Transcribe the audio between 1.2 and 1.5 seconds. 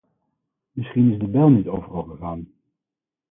bel